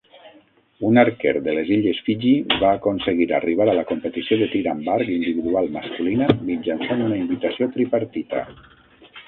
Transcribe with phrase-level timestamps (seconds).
[0.87, 2.31] Un arquer de les illes Fiji
[2.63, 7.73] va aconseguir arribar a la competició de tir amb arc individual masculina mitjançant una invitació
[7.79, 8.47] tripartita.